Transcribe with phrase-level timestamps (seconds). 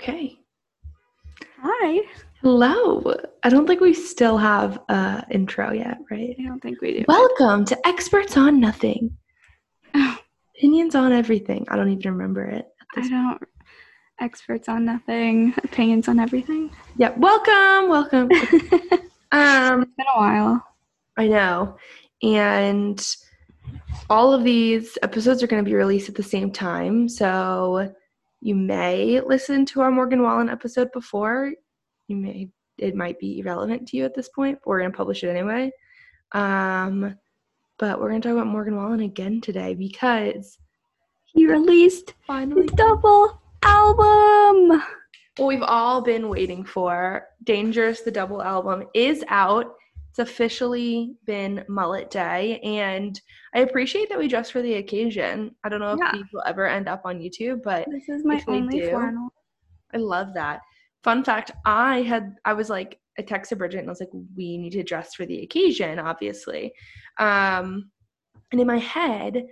[0.00, 0.38] Okay.
[1.60, 2.00] Hi.
[2.40, 3.16] Hello.
[3.42, 6.36] I don't think we still have a intro yet, right?
[6.38, 7.04] I don't think we do.
[7.08, 9.16] Welcome to Experts on Nothing.
[10.56, 11.66] Opinions on everything.
[11.68, 12.68] I don't even remember it.
[12.94, 13.42] I don't.
[14.20, 16.70] Experts on nothing, opinions on everything.
[16.96, 17.12] Yeah.
[17.16, 17.90] Welcome.
[17.90, 18.30] Welcome.
[19.32, 20.64] um, It's been a while.
[21.16, 21.76] I know.
[22.22, 23.04] And
[24.08, 27.08] all of these episodes are going to be released at the same time.
[27.08, 27.92] So
[28.40, 31.52] you may listen to our Morgan Wallen episode before.
[32.08, 34.96] You may it might be irrelevant to you at this point, but we're going to
[34.96, 35.72] publish it anyway.
[36.32, 37.16] Um,
[37.78, 40.58] but we're going to talk about Morgan Wallen again today because
[41.24, 44.80] He released finally double album.
[45.36, 47.26] what we've all been waiting for.
[47.44, 49.74] Dangerous, the double album, is out.
[50.18, 53.20] It's officially been Mullet Day, and
[53.54, 55.54] I appreciate that we dress for the occasion.
[55.62, 56.10] I don't know if Yeah.
[56.12, 58.90] these will ever end up on YouTube, but This is my only do.
[58.90, 59.32] flannel.
[59.94, 60.60] I love that.
[61.04, 64.58] Fun fact: I had I was like I texted Bridget and I was like, we
[64.58, 66.72] need to dress for the occasion, obviously.
[67.18, 67.92] Um,
[68.50, 69.44] and in my head,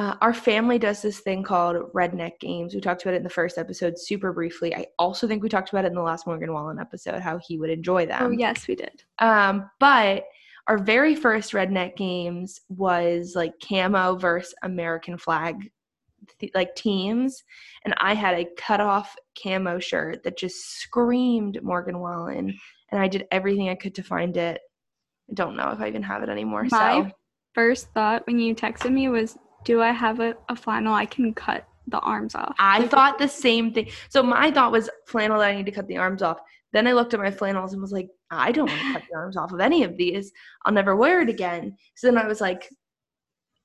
[0.00, 2.74] uh, our family does this thing called redneck games.
[2.74, 4.74] We talked about it in the first episode super briefly.
[4.74, 7.58] I also think we talked about it in the last Morgan Wallen episode how he
[7.58, 8.22] would enjoy them.
[8.22, 9.04] Oh yes, we did.
[9.18, 10.24] Um, but
[10.68, 15.70] our very first redneck games was like camo versus American flag
[16.38, 17.44] th- like teams.
[17.84, 22.58] And I had a cut off camo shirt that just screamed Morgan Wallen.
[22.90, 24.62] And I did everything I could to find it.
[25.30, 26.66] I don't know if I even have it anymore.
[26.70, 27.10] My so
[27.52, 31.34] first thought when you texted me was, "Do I have a, a flannel I can
[31.34, 33.88] cut the arms off?" I thought the same thing.
[34.08, 36.38] So my thought was flannel that I need to cut the arms off.
[36.72, 39.16] Then I looked at my flannels and was like, I don't want to cut the
[39.16, 40.32] arms off of any of these.
[40.64, 41.76] I'll never wear it again.
[41.96, 42.68] So then I was like,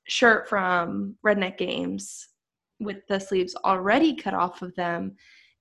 [0.08, 2.30] shirt from Redneck Games
[2.80, 5.16] with the sleeves already cut off of them.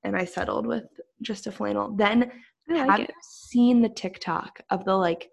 [0.04, 0.84] And I settled with
[1.22, 1.94] just a flannel.
[1.94, 2.32] Then
[2.70, 3.14] I have like you it.
[3.22, 5.30] seen the TikTok of the like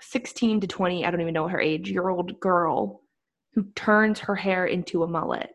[0.00, 3.02] 16 to 20, I don't even know her age, year old girl
[3.58, 5.50] who turns her hair into a mullet?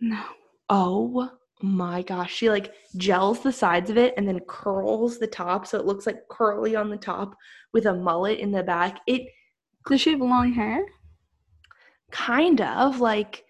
[0.00, 0.22] No.
[0.68, 1.30] Oh
[1.62, 2.34] my gosh.
[2.34, 6.06] She like gels the sides of it and then curls the top so it looks
[6.06, 7.34] like curly on the top
[7.72, 9.00] with a mullet in the back.
[9.06, 9.22] It
[9.88, 10.84] Does she have long hair?
[12.10, 13.44] kind of like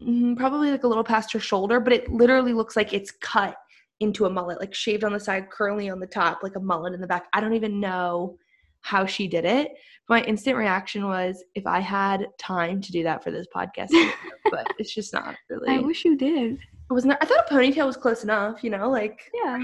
[0.00, 3.56] mm, probably like a little past her shoulder, but it literally looks like it's cut
[3.98, 6.94] into a mullet, like shaved on the side, curly on the top, like a mullet
[6.94, 7.26] in the back.
[7.32, 8.38] I don't even know
[8.86, 9.72] how she did it.
[10.08, 13.88] My instant reaction was if I had time to do that for this podcast,
[14.50, 15.68] but it's just not really.
[15.74, 16.52] I wish you did.
[16.54, 17.18] It wasn't.
[17.20, 18.62] I thought a ponytail was close enough.
[18.62, 19.58] You know, like Yeah.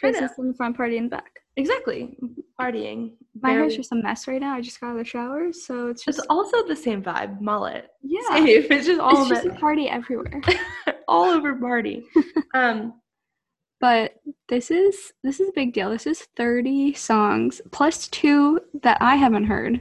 [0.00, 0.30] Kinda.
[0.38, 1.30] In the front, party in the back.
[1.56, 2.16] exactly
[2.58, 3.12] partying.
[3.42, 4.54] My hair's just a mess right now.
[4.54, 7.40] I just got out of the shower, so it's It's just also the same vibe.
[7.40, 7.88] Mullet.
[8.02, 8.20] yeah.
[8.28, 8.46] Same.
[8.70, 10.40] It's just all It's just a party everywhere.
[11.08, 12.04] all over party.
[12.54, 12.94] um.
[13.80, 14.14] But
[14.48, 15.90] this is this is a big deal.
[15.90, 19.80] This is 30 songs plus two that I haven't heard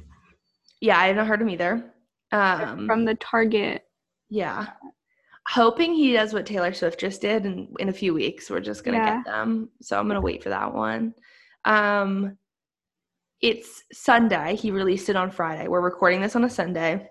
[0.81, 1.93] Yeah, I haven't heard him either.
[2.31, 2.85] Um.
[2.85, 3.83] from the Target.
[4.29, 4.67] yeah.
[5.47, 8.83] Hoping he does what Taylor Swift just did, and in a few weeks we're just
[8.83, 9.15] gonna Yeah.
[9.17, 9.69] get them.
[9.81, 11.13] So I'm gonna wait for that one.
[11.65, 12.37] Um.
[13.41, 14.55] It's Sunday.
[14.57, 15.67] He released it on Friday.
[15.67, 17.09] We're recording this on a Sunday.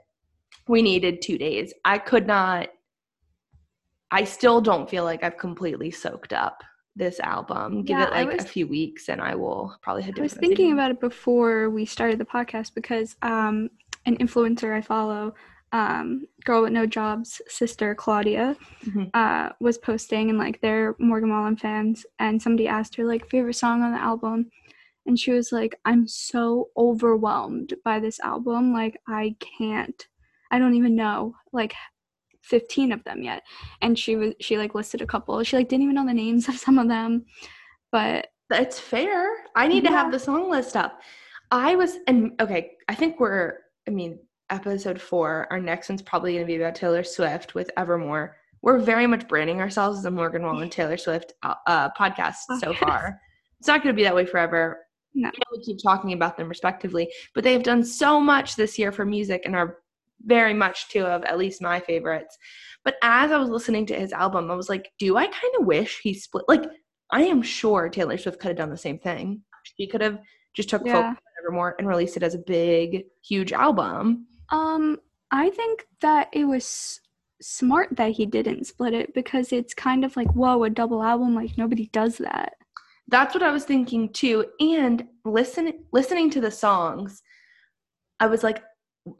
[0.68, 1.72] We needed two days.
[1.84, 2.68] I could not.
[4.10, 6.62] I still don't feel like I've completely soaked up
[6.98, 7.82] this album.
[7.84, 10.20] Give Yeah, it like was- a few weeks, and I will probably head to.
[10.20, 13.70] I was thinking about it before we started the podcast because um,
[14.04, 15.34] an influencer I follow,
[15.72, 19.10] um, girl with no jobs, sister Claudia, Mhm.
[19.14, 23.54] uh, was posting and like they're Morgan Wallen fans, and somebody asked her like favorite
[23.54, 24.50] song on the album,
[25.06, 30.06] and she was like, "I'm so overwhelmed by this album, like I can't,
[30.50, 31.74] I don't even know like."
[32.48, 33.42] 15 of them yet
[33.82, 36.48] and she was she like listed a couple she like didn't even know the names
[36.48, 37.24] of some of them
[37.92, 39.28] but It's fair.
[39.54, 41.00] I need to have the song list up.
[41.50, 44.18] I was and okay, I think we're I mean,
[44.50, 48.36] episode 4, our next one's probably going to be about Taylor Swift with Evermore.
[48.60, 52.74] We're very much branding ourselves as a Morgan Wallen Taylor Swift uh, uh, podcast so
[52.74, 53.20] far.
[53.58, 54.80] It's not going to be that way forever.
[55.14, 55.30] No.
[55.52, 59.42] We keep talking about them respectively, but they've done so much this year for music
[59.44, 59.78] and are
[60.24, 62.36] very much two of at least my favorites.
[62.84, 65.66] But as I was listening to his album, I was like, do I kind of
[65.66, 66.44] wish he split?
[66.48, 66.64] Like,
[67.10, 69.42] I am sure Taylor Swift could have done the same thing.
[69.76, 70.18] She could have
[70.54, 71.14] just took Yeah.
[71.40, 74.26] Evermore and released it as a big, huge album.
[74.50, 74.98] Um,
[75.30, 77.00] I think that it was
[77.40, 81.34] smart that he didn't split it because it's kind of like, whoa, a double album,
[81.34, 82.54] like nobody does that.
[83.08, 84.46] That's what I was thinking too.
[84.60, 87.22] And listen, listening to the songs,
[88.20, 88.62] I was like,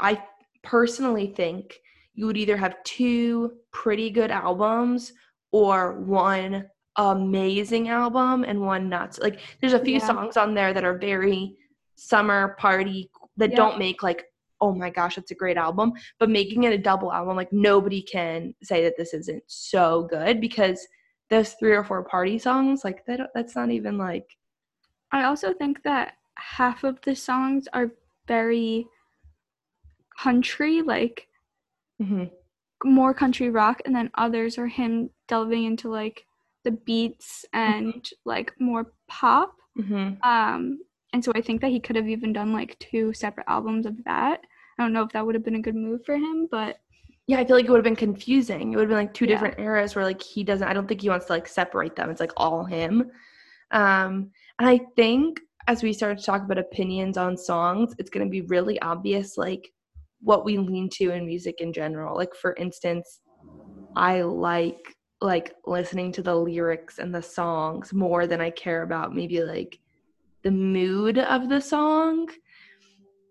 [0.01, 0.23] I
[0.63, 1.79] personally think
[2.15, 5.13] you would either have two pretty good albums
[5.53, 6.67] or one
[6.97, 10.07] amazing album and one not so- like there's a few Yeah.
[10.07, 11.57] songs on there that are very
[11.95, 13.57] summer party that Yeah.
[13.57, 14.25] don't make like
[14.61, 18.03] oh my gosh it's a great album but making it a double album like nobody
[18.03, 20.87] can say that this isn't so good because
[21.31, 24.27] those three or four party songs like that that's not even like
[25.13, 27.93] I also think that half of the songs are
[28.27, 28.87] very
[30.19, 31.29] country, like
[32.03, 32.31] mhm.
[32.85, 36.25] more country rock, and then others are him delving into like
[36.65, 39.55] the beats and like more pop.
[39.79, 40.19] Mhm.
[40.25, 40.81] Um,
[41.13, 44.03] and so I think that he could have even done like two separate albums of
[44.05, 44.41] that.
[44.79, 46.79] I don't know if that would have been a good move for him, but
[47.29, 49.27] yeah i feel like it would have been confusing it would have been like two
[49.27, 49.35] Yeah.
[49.35, 52.11] different eras where like he doesn't i don't think he wants to like separate them
[52.11, 53.11] it's like all him
[53.71, 58.27] um and i think as we start to talk about opinions on songs it's going
[58.27, 59.71] to be really obvious like
[60.21, 62.17] what we lean to in music in general.
[62.17, 63.21] Like for instance
[63.97, 69.15] i like like listening to the lyrics and the songs more than i care about
[69.15, 69.79] maybe like
[70.43, 72.29] the mood of the song.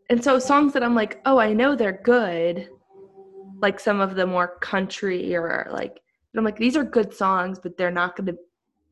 [0.10, 2.69] And so songs that i'm like oh i know they're good
[3.60, 6.00] like some of the more country or like
[6.36, 8.38] I'm like these are good songs but they're not going to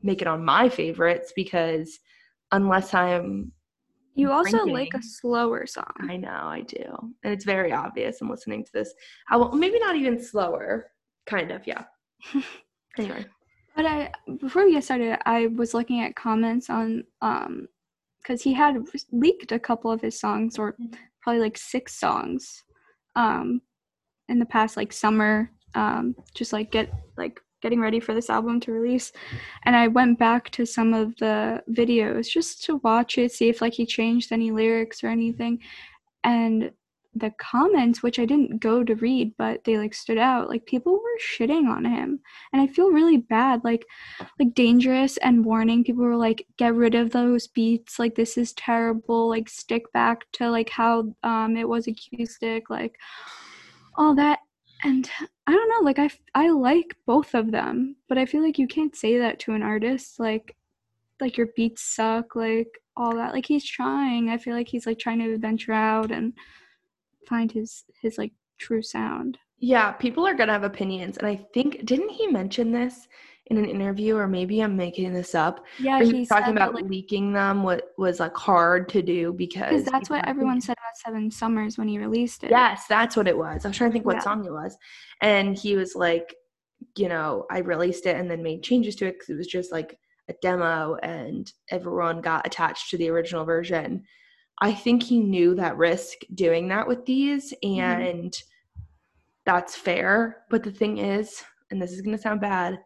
[0.01, 1.99] make it on my favorites because
[2.51, 3.51] unless I'm
[4.15, 5.93] you also like a slower song.
[6.09, 6.83] I know I do.
[7.23, 8.93] And it's very obvious I'm listening to this
[9.29, 10.91] I will, maybe not even slower
[11.25, 11.83] kind of yeah.
[12.97, 13.25] Anyway.
[13.75, 17.67] But I before we get started, I was looking at comments on um
[18.21, 18.77] because he had
[19.11, 20.77] leaked a couple of his songs or
[21.21, 22.63] probably like six songs
[23.15, 23.61] um
[24.29, 28.59] in the past like summer um just like get like getting ready for this album
[28.59, 29.11] to release
[29.63, 33.61] and I went back to some of the videos just to watch it see if
[33.61, 35.59] like he changed any lyrics or anything.
[36.23, 36.71] And
[37.17, 40.93] the comments which I didn't go to read but they like stood out like people
[40.93, 42.19] were shitting on him.
[42.51, 43.85] And I feel really bad like
[44.39, 45.83] like dangerous and warning.
[45.83, 47.99] People were like get rid of those beats.
[47.99, 49.29] Like this is terrible.
[49.29, 52.97] Like stick back to like how um it was acoustic like
[53.97, 54.39] all that
[54.83, 55.09] and
[55.47, 58.67] I don't know like i i like both of them but I feel like you
[58.67, 60.55] can't say that to an artist like
[61.19, 62.67] like your beats suck like
[62.97, 66.33] all that like he's trying I feel like he's like trying to venture out and
[67.27, 69.37] find his his like true sound.
[69.59, 73.07] Yeah people are to have opinions and I think didn't he mention this
[73.47, 76.73] in an interview or maybe I'm making this up yeah he he talking that, about
[76.75, 80.97] like, leaking them what was like hard to do because that's what everyone said about
[80.97, 82.49] Seven Summers when he released it.
[82.49, 83.63] Yes, that's what it was.
[83.63, 84.21] I was trying to think what Yeah.
[84.21, 84.75] song it was.
[85.21, 86.33] And he was like,
[86.97, 89.71] you know, I released it and then made changes to it because it was just
[89.71, 94.03] like a demo and everyone got attached to the original version.
[94.59, 97.77] I think he knew that risk doing that with these Mhm.
[98.09, 98.33] and
[99.45, 100.43] that's fair.
[100.49, 102.79] But the thing is, and this is going to sound bad,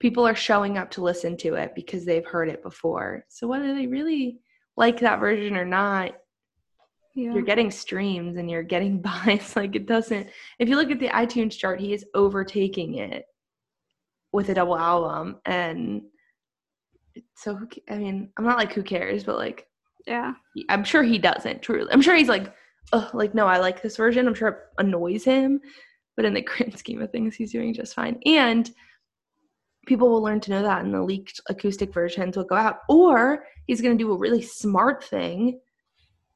[0.00, 3.24] people are showing up to listen to it because they've heard it before.
[3.28, 4.40] So whether they really
[4.76, 6.12] like that version or not,
[7.14, 7.34] yeah.
[7.34, 9.54] you're getting streams and you're getting buys.
[9.54, 10.28] Like it doesn't.
[10.58, 13.26] If you look at the iTunes chart, he is overtaking it
[14.32, 16.02] with a double album, and
[17.34, 19.66] so who I mean, I'm not like who cares, but like
[20.06, 20.32] yeah.
[20.68, 21.62] I'm sure he doesn't.
[21.62, 22.54] Truly, I'm sure he's like,
[22.92, 24.26] Ugh, like no, I like this version.
[24.26, 25.60] I'm sure it annoys him,
[26.16, 28.18] but in the grand scheme of things, he's doing just fine.
[28.24, 28.70] And
[29.86, 32.78] people will learn to know that, and the leaked acoustic versions will go out.
[32.88, 35.60] Or he's going to do a really smart thing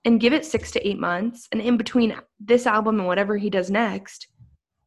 [0.04, 3.50] and give it six to eight months, and in between this album and whatever he
[3.50, 4.28] does next,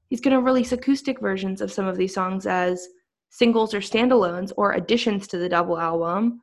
[0.09, 2.87] he's going to release acoustic versions of some of these songs as
[3.29, 6.41] singles or standalones or additions to the double album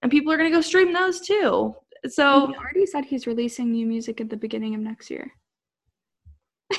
[0.00, 1.74] and people are going to go stream those too
[2.08, 5.32] so he already said he's releasing new music at the beginning of next year.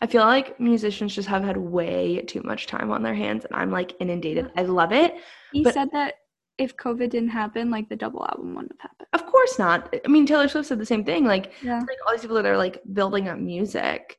[0.00, 3.54] I feel like musicians just have had way too much time on their hands, and
[3.54, 4.50] I'm like inundated.
[4.56, 5.14] I love it.
[5.52, 6.14] He But- said that
[6.58, 9.08] if COVID didn't happen, like the double album wouldn't have happened.
[9.12, 9.94] Of course not.
[10.04, 11.24] I mean, Taylor Swift said the same thing.
[11.26, 11.78] Like, Yeah.
[11.80, 14.18] like all these people that are like building up music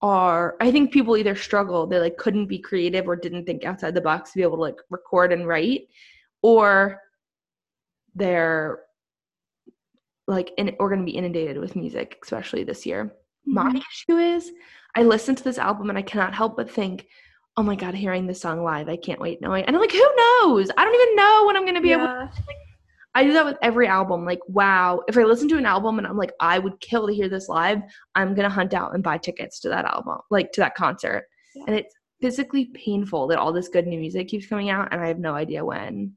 [0.00, 3.94] are, I think people either struggle, they like couldn't be creative or didn't think outside
[3.94, 5.82] the box to be able to like record and write,
[6.40, 7.00] or
[8.14, 8.80] they're
[10.28, 13.12] like, in, we're going to be inundated with music, especially this year.
[13.44, 13.78] My Mhm.
[13.90, 14.52] issue is
[14.94, 17.06] I listen to this album and I cannot help but think,
[17.56, 19.64] oh my God, hearing this song live, I can't wait No, knowing.
[19.64, 20.70] And I'm like, who knows?
[20.76, 22.28] I don't even know when I'm going to be able Yeah.
[23.14, 24.24] I do that with every album.
[24.24, 27.14] Like, wow, if I listen to an album and I'm like, I would kill to
[27.14, 27.82] hear this live,
[28.14, 31.26] I'm gonna hunt out and buy tickets to that album, like to that concert.
[31.54, 31.64] Yeah.
[31.66, 35.08] And it's physically painful that all this good new music keeps coming out, and I
[35.08, 36.16] have no idea when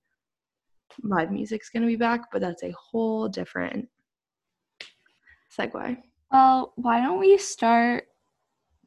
[1.03, 2.31] live music's gonna be back.
[2.31, 3.89] But that's a whole different
[5.57, 5.97] segue.
[6.31, 8.05] Well, why don't we start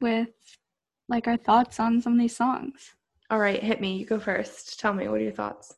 [0.01, 0.29] with
[1.09, 2.95] like our thoughts on some of these songs?
[3.31, 3.97] All right, hit me.
[3.97, 4.79] You go first.
[4.81, 5.75] Tell me what are your thoughts.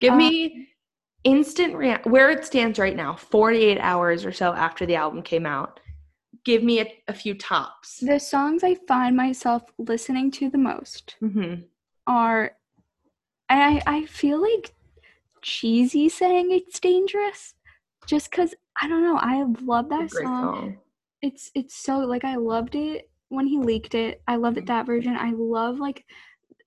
[0.00, 0.68] Give Uh, me
[1.24, 5.46] instant rea- where it stands right now, 48 hours or so after the album came
[5.46, 5.80] out.
[6.44, 7.98] Give me a, a few tops.
[8.00, 11.54] The songs I find myself listening to the most hmm
[12.06, 12.52] are,
[13.48, 14.74] and I, I feel like
[15.40, 17.54] cheesy saying it's dangerous
[18.06, 19.16] just because I don't know.
[19.16, 20.24] I love that song.
[20.24, 20.78] song.
[21.22, 24.22] It's it's so like I loved it when he leaked it.
[24.28, 25.16] I loved it that version.
[25.16, 26.04] I love like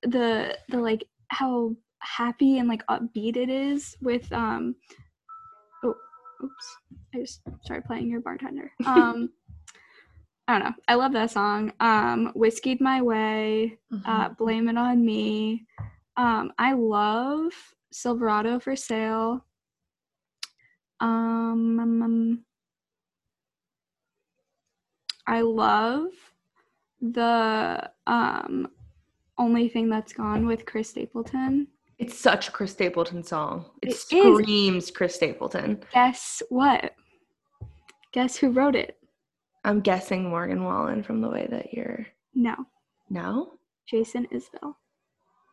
[0.03, 4.75] the the like how happy and like upbeat it is with um
[5.83, 5.95] oh
[6.43, 6.77] oops
[7.15, 8.71] I just started playing your bartender.
[8.85, 9.29] Um
[10.49, 10.75] I don't know.
[10.87, 11.73] I love that song.
[11.79, 14.37] Um Whiskeyed My Way, uh Mhm.
[14.37, 15.65] Blame It on Me.
[16.15, 17.51] Um I love
[17.91, 19.43] Silverado for Sale.
[20.99, 22.45] Um, um,
[25.27, 26.07] I love
[27.01, 28.67] the um
[29.37, 31.67] only thing that's gone with Chris Stapleton.
[31.99, 33.65] It's such a Chris Stapleton song.
[33.81, 34.01] It, It is.
[34.01, 35.83] screams Chris Stapleton.
[35.93, 36.93] Guess what?
[38.13, 38.97] Guess who wrote it?
[39.63, 42.05] I'm guessing Morgan Wallen from the way that you're.
[42.33, 42.55] No,
[43.09, 43.53] No?
[43.87, 44.75] Jason Isbell.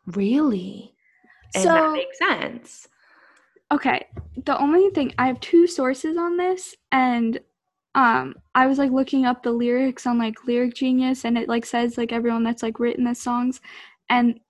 [0.07, 0.95] Really?
[1.55, 2.89] And So that makes sense.
[3.73, 4.07] okay,
[4.45, 7.39] the only thing I have two sources on this, and
[7.95, 11.65] um, I was like looking up the lyrics on like Lyric Genius, and it like
[11.65, 13.61] says like everyone that's like written the songs,
[14.09, 14.41] and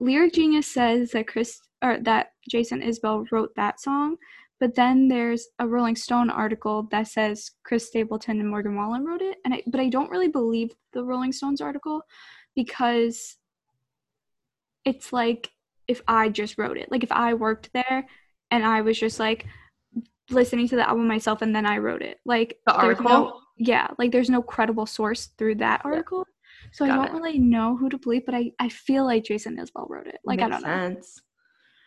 [0.00, 4.16] Lyric Genius says that Chris or that Jason Isbell wrote that song,
[4.58, 9.22] but then there's a Rolling Stone article that says Chris Stapleton and Morgan Wallen wrote
[9.22, 12.02] it, and I but I don't really believe the Rolling Stones article
[12.56, 13.36] because
[14.84, 15.50] it's like
[15.86, 18.06] if I just wrote it, like if I worked there
[18.50, 19.46] and I was just like
[20.30, 23.04] listening to the album myself and then I wrote it, like The article?
[23.08, 25.90] no- yeah, like there's no credible source through that Yeah.
[25.90, 26.24] article.
[26.72, 27.12] So I don't it.
[27.12, 30.18] really know who to believe, but I, I feel like Jason Isbell wrote it.
[30.24, 30.68] Like I don't know.
[30.68, 31.20] sense.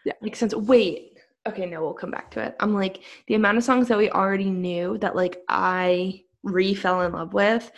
[0.05, 0.13] Yeah.
[0.21, 0.55] Makes sense.
[0.55, 1.17] Wait.
[1.48, 2.55] Okay, no, we'll come back to it.
[2.60, 7.01] I'm like the amount of songs that we already knew that like I re fell
[7.01, 7.71] in love with.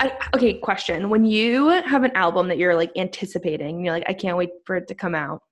[0.00, 1.08] I, okay, question.
[1.08, 4.76] When you have an album that you're like anticipating, you're like, I can't wait for
[4.76, 5.42] it to come out.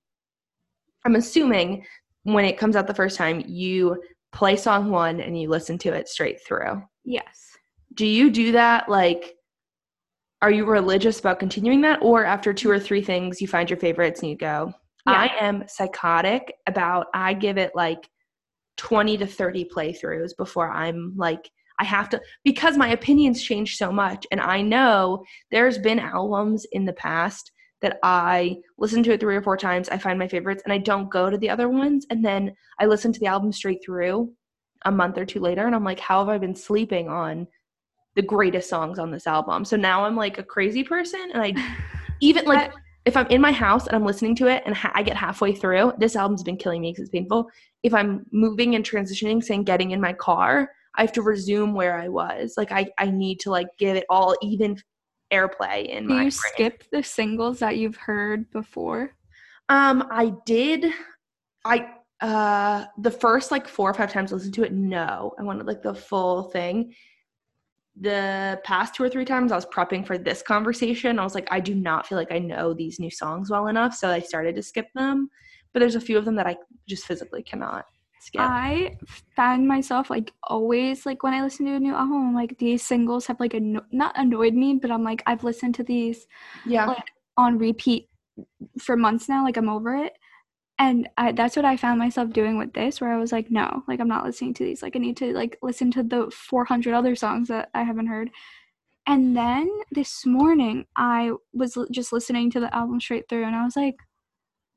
[1.05, 1.85] I'm assuming
[2.23, 4.01] when it comes out the first time, you
[4.37, 6.83] play song one and you listen to it straight through.
[7.03, 7.57] Yes.
[7.95, 9.33] Do you do that like
[10.43, 13.79] are you religious about continuing that or after two or three things you find your
[13.79, 14.71] favorites and you go
[15.07, 18.07] i am psychotic about i give it like
[18.75, 23.91] 20 to 30 playthroughs before i'm like i have to because my opinions change so
[23.91, 29.19] much and i know there's been albums in the past that i listen to it
[29.19, 31.69] three or four times i find my favorites and i don't go to the other
[31.69, 34.31] ones and then i listen to the album straight through
[34.85, 37.47] a month or two later and i'm like how have i been sleeping on
[38.17, 39.63] the greatest songs on this album.
[39.63, 41.53] So now I'm like a crazy person, and I
[42.19, 42.73] even like
[43.05, 45.53] if I'm in my house and I'm listening to it and ha- I get halfway
[45.53, 47.47] through, this album's been killing me because it's painful.
[47.83, 51.97] If I'm moving and transitioning, saying getting in my car, I have to resume where
[51.97, 52.55] I was.
[52.57, 54.77] Like I I need to like give it all even
[55.31, 56.31] airplay in Do my you brain.
[56.31, 59.11] skip the singles that you've heard before?
[59.69, 60.85] Um, I did.
[61.65, 61.89] I
[62.21, 65.67] uh the first like four or five times I listened to it, no, I wanted
[65.67, 66.93] like the full thing.
[67.99, 71.47] The past two or three times I was prepping for this conversation, I was like,
[71.51, 74.55] I do not feel like I know these new songs well enough, so I started
[74.55, 75.29] to skip them.
[75.73, 76.57] But there's a few of them that I
[76.87, 77.85] just physically cannot
[78.19, 78.41] skip.
[78.41, 78.97] I
[79.35, 82.83] found myself like always like when I listen to a new album, I'm like these
[82.83, 86.27] singles have like anno- not annoyed me, but I'm like I've listened to these
[86.65, 88.09] yeah, like on repeat
[88.79, 89.43] for months now.
[89.43, 90.13] Like I'm over it,
[90.79, 93.83] and I, that's what I found myself doing with this, where I was like, no,
[93.87, 94.81] like I'm not listening to these.
[94.81, 98.29] Like I need to like listen to the 400 other songs that I haven't heard.
[99.07, 103.55] And then this morning, I was l- just listening to the album straight through, and
[103.55, 103.95] I was like,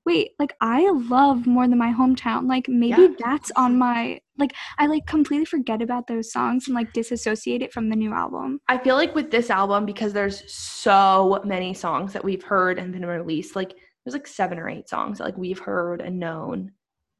[0.06, 2.48] wait, like I love more than my hometown.
[2.48, 3.08] Like maybe Yeah.
[3.18, 7.72] that's on my like I like completely forget about those songs and like disassociate it
[7.72, 8.60] from the new album.
[8.68, 12.92] I feel like with this album, because there's so many songs that we've heard and
[12.92, 16.72] been released, like there's like seven or eight songs that like we've heard and known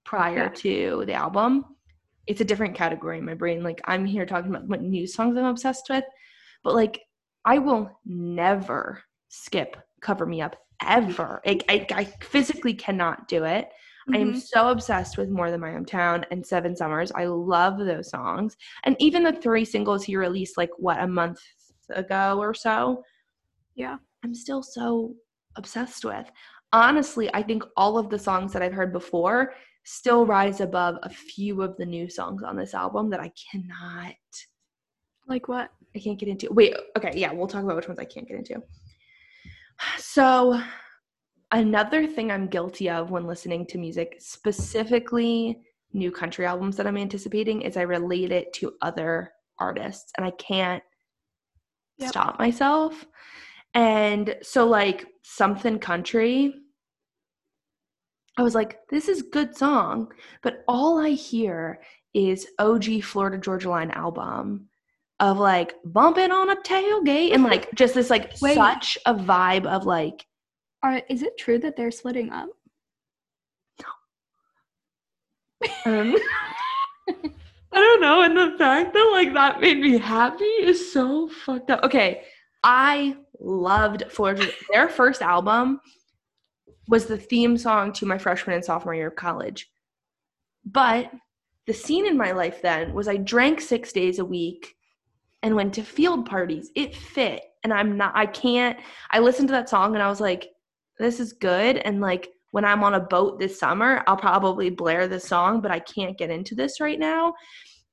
[0.05, 0.49] prior Yeah.
[0.49, 1.65] to the album.
[2.27, 3.63] It's a different category in my brain.
[3.63, 6.05] Like I'm here talking about what new songs I'm obsessed with,
[6.65, 7.01] but like
[7.45, 10.57] I will never skip Cover Me Up
[10.87, 11.41] ever.
[11.47, 13.69] I, I, I physically cannot do it.
[14.13, 14.41] I am Mhm.
[14.41, 17.13] so obsessed with More Than My Hometown and Seven Summers.
[17.13, 18.57] I love those songs.
[18.85, 21.41] And even the three singles he released, like, what, a month
[21.91, 23.05] ago or so?
[23.75, 23.99] Yeah.
[24.25, 25.15] I'm still so
[25.57, 26.31] obsessed with.
[26.73, 31.09] Honestly, I think all of the songs that I've heard before still rise above a
[31.11, 34.15] few of the new songs on this album that I cannot,
[35.27, 35.71] Like what?
[35.95, 36.53] I can't get into.
[36.53, 38.63] Wait, okay, yeah, we'll talk about which ones I can't get into.
[39.99, 40.61] So,
[41.53, 45.61] another thing I'm guilty of when listening to music, specifically
[45.93, 50.31] new country albums that I'm anticipating, is I relate it to other artists and I
[50.33, 50.83] can't
[51.99, 52.09] Yep.
[52.09, 53.07] stop myself.
[53.75, 56.55] And so, like, something country,
[58.37, 61.83] I was like, this is good song, but all I hear
[62.15, 64.70] is OG Florida Georgia Line album
[65.21, 68.55] of like bumping on a tailgate and like just this like Wait.
[68.55, 70.27] such a vibe of like
[70.83, 72.49] Are is it true that they're splitting up?
[75.85, 76.17] um,
[77.09, 77.23] I
[77.73, 81.85] don't know, and the fact that like that made me happy is so fucked up.
[81.85, 82.23] Okay,
[82.65, 84.47] I loved Florida.
[84.73, 85.81] Their first album
[86.89, 89.71] was the theme song to my freshman and sophomore year of college.
[90.65, 91.11] But
[91.67, 94.75] the scene in my life then was I drank six days a week
[95.43, 96.71] and went to field parties.
[96.75, 97.43] It fit.
[97.65, 98.79] And I'm not, I can't,
[99.11, 100.49] I listened to that song and I was like,
[100.99, 101.79] this is good.
[101.79, 105.71] And like when I'm on a boat this summer, I'll probably blare this song, but
[105.71, 107.35] I can't get into this right now.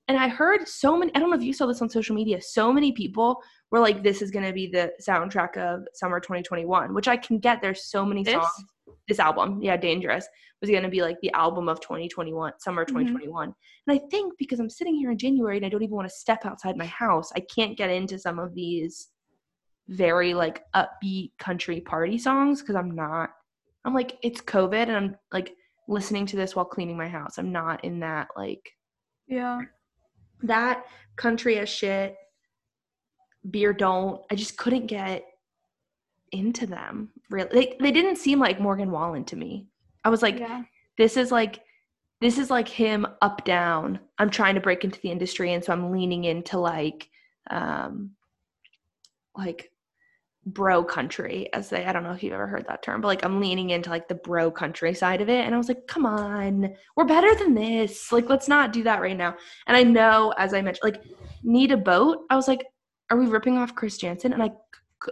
[0.08, 2.42] And I heard so many, I don't know if you saw this on social media,
[2.42, 6.94] so many people were like, this is going to be the soundtrack of summer 2021,
[6.94, 7.62] which I can get.
[7.62, 8.34] There's so many This?
[8.34, 8.66] songs.
[9.08, 10.28] This album, yeah, Dangerous,
[10.62, 12.88] was going to be like the album of 2021, summer Mhm.
[12.90, 13.54] 2021.
[13.88, 16.14] And I think because I'm sitting here in January and I don't even want to
[16.16, 19.10] step outside my house, I can't get into some of these
[19.88, 23.30] very like upbeat country party songs because I'm not.
[23.86, 25.56] I'm like, it's COVID and I'm like
[25.88, 27.38] listening to this while cleaning my house.
[27.38, 28.70] I'm not in that like
[29.28, 29.62] Yeah.
[30.44, 30.86] that
[31.16, 32.16] country as shit
[33.50, 35.24] beer don't i just couldn't get
[36.32, 37.50] into them really.
[37.52, 39.68] They, they didn't seem like morgan wallen to me.
[40.04, 40.64] I was like yeah.
[40.98, 41.62] this is like
[42.22, 44.00] this is like him up down.
[44.18, 47.10] I'm trying to break into the industry and so i'm leaning into like
[47.50, 48.12] um
[49.36, 49.72] like
[50.48, 53.26] bro country as they i don't know if you've ever heard that term but like
[53.26, 56.06] i'm leaning into like the bro country side of it and i was like come
[56.06, 56.74] on.
[56.96, 58.12] We're better than this.
[58.12, 59.36] Like let's not do that right now.
[59.68, 61.04] And i know as i mentioned like
[61.44, 62.20] need a boat.
[62.30, 62.66] I was like
[63.10, 64.34] are we ripping off chris janson?
[64.34, 64.52] And i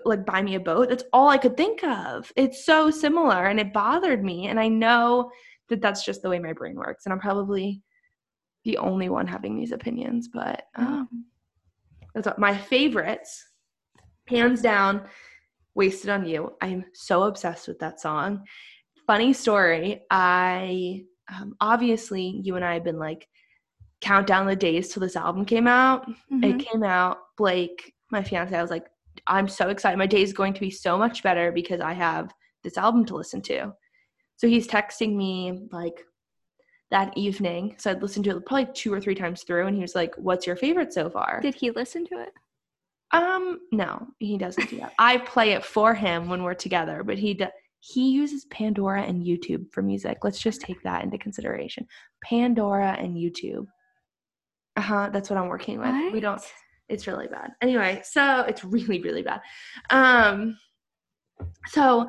[0.04, 2.32] like buy me a boat that's all i could think of.
[2.36, 5.30] It's so similar and it bothered me and i know
[5.70, 7.82] that that's just the way my brain works and i'm probably
[8.64, 11.26] the only one having these opinions but um,
[12.14, 13.46] that's what my favorites
[14.28, 15.08] hands down
[15.76, 16.54] wasted on you.
[16.62, 18.46] I'm so obsessed with that song.
[19.06, 23.28] Funny story i um, obviously you and i have been like
[24.02, 26.08] count down the days till this album came out.
[26.32, 26.44] Mhm.
[26.46, 28.86] it came out blake my fiance i was like
[29.28, 29.98] i'm so excited.
[29.98, 32.32] My day is going to be so much better because i have
[32.64, 33.72] this album to listen to.
[34.38, 36.04] So he's texting me like
[36.92, 37.76] that evening.
[37.78, 40.14] So i'd listened to it probably two or three times through and he was like
[40.18, 41.40] what's your favorite so far?
[41.42, 42.34] Did he listen to it?
[43.12, 44.94] um no he doesn't do that.
[44.98, 47.50] I play it for him when we're together but he does
[47.80, 50.18] he uses pandora and youtube for music.
[50.24, 51.86] Let's just take that into consideration.
[52.24, 53.68] Pandora and youtube.
[54.76, 56.14] Uh-huh that's what i'm working with.
[56.14, 56.52] We don't What?
[56.90, 57.52] It's really bad.
[57.62, 59.42] Anyway so it's really really bad.
[59.90, 60.58] Um
[61.68, 62.08] so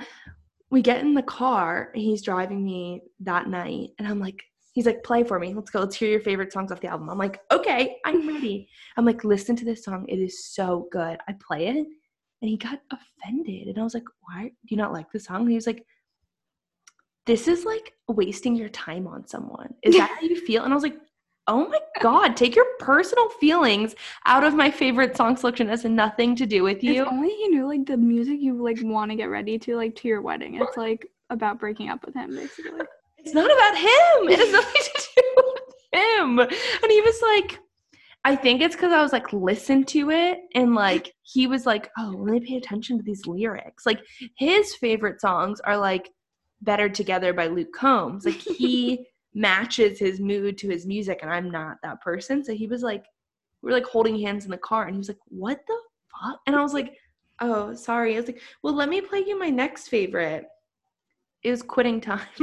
[0.71, 4.43] we get in the car and he's driving me that night and i'm like
[4.77, 5.55] he's like play for me.
[5.55, 5.81] Let's go.
[5.81, 7.09] Let's hear your favorite songs off the album.
[7.09, 8.69] I'm like okay i'm ready.
[8.97, 10.05] I'm like listen to this song.
[10.09, 11.19] It is so good.
[11.27, 11.87] I play it.
[12.43, 15.43] And he got offended and i was like why do you not like the song?
[15.43, 15.85] And he was like
[17.25, 19.75] this is like wasting your time on someone.
[19.83, 20.63] Is that how you feel?
[20.65, 20.99] And i was like
[21.49, 23.95] oh my god take your personal feelings
[24.27, 27.31] out of my favorite song selection it has nothing to do with you If only
[27.31, 30.23] he knew like the music you like want to get ready to like to your
[30.23, 30.57] wedding.
[30.57, 32.81] It's like about breaking up with him basically.
[33.19, 37.59] it's not about him it has nothing to do with him and he was like
[38.25, 41.91] i think it's because i was like listen to it and like he was like
[41.99, 44.01] oh let me pay attention to these lyrics like
[44.37, 46.11] his favorite songs are like
[46.63, 49.07] better together by luke combs like he
[49.37, 53.05] matches his mood to his music and i'm not that person so he was like
[53.63, 55.79] we were like holding hands in the car and he was like what the
[56.11, 56.97] fuck and i was like
[57.41, 60.47] oh sorry i was like well let me play you my next favorite
[61.43, 62.27] it was quitting time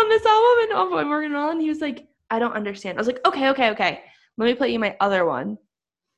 [0.00, 1.60] on this album and off by Morgan Wallen.
[1.60, 2.96] He was like, I don't understand.
[2.96, 4.02] I was like, okay, okay, okay.
[4.36, 5.58] Let me play you my other one,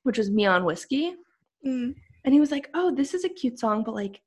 [0.02, 1.14] which was Me on Whiskey.
[1.66, 1.94] Mm.
[2.24, 4.20] And he was like, oh, this is a cute song, but like,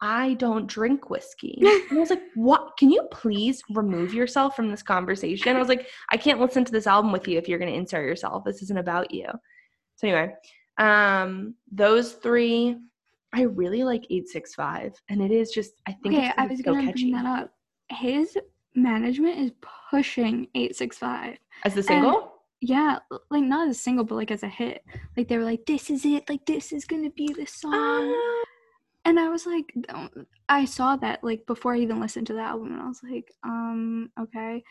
[0.00, 1.58] I don't drink whiskey.
[1.60, 2.76] And I was like, what?
[2.78, 5.56] Can you please remove yourself from this conversation?
[5.56, 7.76] I was like, I can't listen to this album with you if you're going to
[7.76, 8.44] insert yourself.
[8.44, 9.26] This isn't about you.
[9.96, 10.34] So anyway,
[10.78, 12.76] um, those three,
[13.34, 14.92] I really like 865.
[15.08, 17.10] And it is just, I think Okay, I was so gonna catchy.
[17.10, 17.50] bring that up.
[17.90, 18.38] His
[18.76, 19.50] management is
[19.90, 21.38] pushing 865.
[21.64, 22.32] As the single?
[22.60, 22.98] Yeah,
[23.30, 24.84] like not as a single, but like as a hit.
[25.16, 26.28] Like they were like, "This is it.
[26.28, 28.44] Like this is gonna be the song." Ah.
[29.08, 29.72] And I was like,
[30.50, 33.32] I saw that like before I even listened to the album, and I was like,
[33.42, 34.62] um, okay,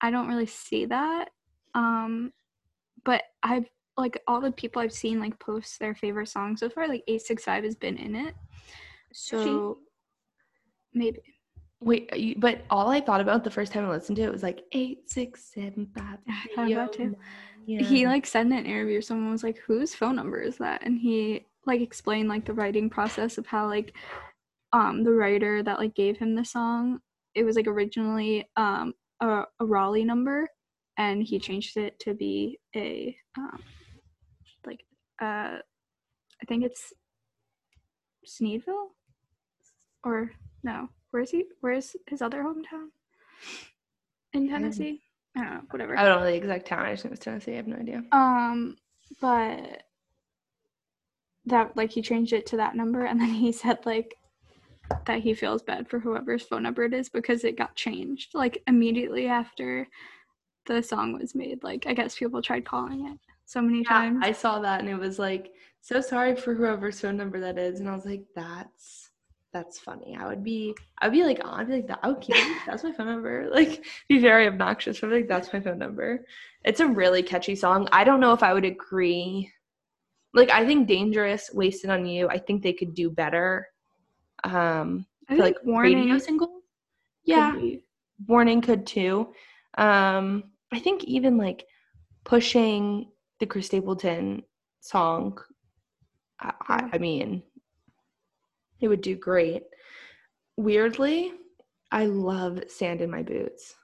[0.00, 1.30] I don't really see that.
[1.76, 2.32] Um,
[3.04, 6.88] but I've like all the people I've seen like post their favorite song so far,
[6.88, 8.34] like eight six five has been in it.
[9.12, 9.78] So
[10.92, 11.20] maybe.
[11.78, 14.42] Wait, you, but all I thought about the first time I listened to it was
[14.42, 16.18] like eight, six, seven, five.
[16.28, 17.14] I thought about too.
[17.64, 20.98] He like said in an interview, someone was like, "Whose phone number is that?" And
[20.98, 23.94] he like explain like the writing process of how like
[24.72, 27.00] um the writer that like gave him the song,
[27.34, 30.48] it was like originally um a, a Raleigh number,
[30.98, 33.62] and he changed it to be a um
[34.66, 34.84] like
[35.22, 35.58] uh
[36.42, 36.92] I think it's
[38.26, 38.88] Sneedville
[40.02, 40.30] or
[40.62, 42.88] no where's he where's his other hometown
[44.32, 45.00] in tennessee
[45.36, 46.84] i don't know whatever I don't know the exact town.
[46.86, 47.52] I just know it's Tennessee.
[47.52, 48.02] I have no idea.
[48.12, 48.76] um
[49.20, 49.82] but
[51.46, 54.16] that like he changed it to that number and then he said like
[55.06, 58.62] that he feels bad for whoever's phone number it is because it got changed like
[58.66, 59.88] immediately after
[60.66, 64.22] the song was made like i guess people tried calling it so many Yeah, times
[64.22, 67.80] I saw that and it was like, so sorry for whoever's phone number that is.
[67.80, 69.10] And I was like, that's
[69.52, 70.16] that's funny.
[70.18, 72.92] I would be I would be like, oh, I'd be like, that okay, that's my
[72.92, 73.48] phone number.
[73.54, 75.02] Like be very obnoxious.
[75.02, 76.24] I'd be like, that's my phone number.
[76.64, 77.88] It's a really catchy song.
[77.92, 79.52] I don't know if I would agree.
[80.34, 83.68] Like I think Dangerous, Wasted on You, I think they could do better.
[84.42, 86.60] Um I like warning radio single.
[87.24, 87.52] Yeah.
[87.52, 87.80] could
[88.26, 89.32] Warning could too.
[89.78, 91.66] Um, I think even like
[92.24, 94.42] pushing the Chris Stapleton
[94.80, 95.38] song,
[96.40, 97.42] I, I, I mean,
[98.80, 99.64] it would do great.
[100.56, 101.32] Weirdly,
[101.90, 103.74] I love Sand in My Boots.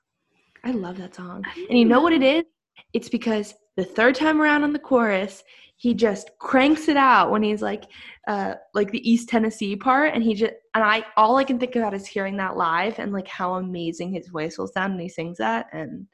[0.63, 1.45] I love that song.
[1.69, 2.45] And you know what it is?
[2.93, 5.43] It's because the third time around on the chorus,
[5.77, 7.85] he just cranks it out when he's like
[8.29, 11.75] uh like the East Tennessee part and he just and I all I can think
[11.77, 15.09] about is hearing that live and like how amazing his voice will sound when he
[15.09, 16.07] sings that and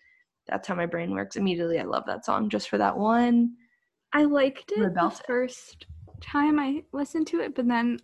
[0.47, 1.37] that's how my brain works.
[1.37, 3.57] Immediately I love that song just for that one.
[4.13, 5.87] I liked it the first
[6.21, 7.99] time I listened to it, but then,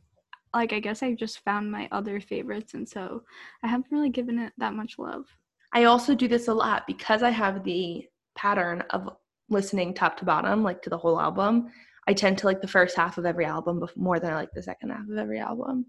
[0.55, 3.23] like, I guess I just found my other favorites, and so
[3.63, 5.25] I haven't really given it that much love.
[5.73, 9.09] I also do this a lot because I have the pattern of
[9.49, 11.69] listening top to bottom, like to the whole album.
[12.09, 14.63] I tend to like the first half of every album more than I like the
[14.63, 15.87] second half of every album.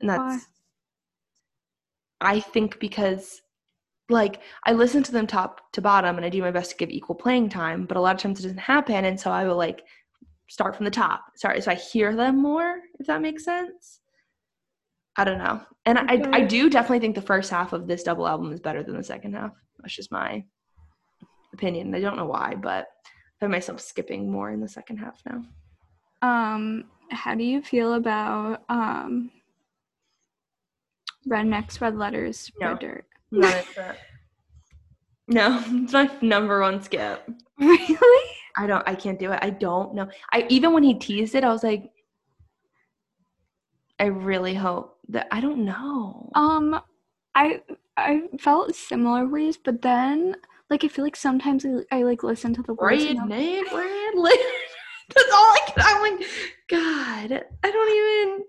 [0.00, 0.38] And that's, Why?
[2.20, 3.40] I think, because
[4.08, 6.90] like I listen to them top to bottom and I do my best to give
[6.90, 9.04] equal playing time, but a lot of times it doesn't happen.
[9.04, 9.82] And so I will like
[10.48, 11.24] start from the top.
[11.36, 11.60] Sorry.
[11.60, 14.00] So I hear them more, if that makes sense.
[15.16, 15.60] I don't know.
[15.84, 18.82] And I, I do definitely think the first half of this double album is better
[18.82, 19.52] than the second half.
[19.78, 20.44] That's just my
[21.52, 21.94] opinion.
[21.94, 25.44] I don't know why, but I find myself skipping more in the second half now.
[26.22, 29.30] Um, how do you feel about um,
[31.28, 32.68] Rednecks, Red Letters, No.
[32.68, 33.04] Red Dirt?
[33.30, 33.98] Not that.
[35.28, 37.28] No, it's my number one skip.
[37.58, 38.30] Really?
[38.56, 39.38] I don't I can't do it.
[39.40, 40.08] I don't know.
[40.32, 41.90] I even when he teased it, I was like
[43.98, 46.28] I really hope that I don't know.
[46.34, 46.80] Um,
[47.34, 47.62] I
[47.96, 50.36] I felt similar ways, but then
[50.72, 53.02] like I feel like sometimes I, I like listen to the words.
[53.04, 53.64] Red and I'm- name,
[54.16, 54.38] letter.
[55.14, 55.84] That's all I can.
[55.84, 56.26] I'm like,
[56.68, 58.44] God, I don't even.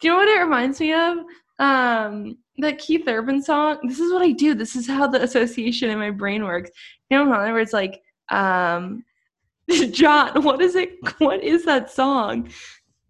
[0.00, 1.18] Do you know what it reminds me of?
[1.60, 3.78] Um, that Keith Urban song.
[3.84, 4.54] This is what I do.
[4.54, 6.70] This is how the association in my brain works.
[7.08, 9.04] You know, where it's like, um,
[9.92, 10.42] John.
[10.42, 10.98] What is it?
[11.18, 12.50] What is that song?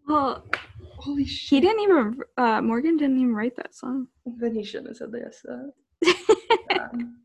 [0.07, 0.45] Well,
[0.99, 1.49] Holy shit!
[1.49, 2.21] he didn't even.
[2.37, 4.09] Uh, Morgan didn't even write that song.
[4.27, 5.43] Then he shouldn't have said this.
[5.49, 7.17] Uh, um,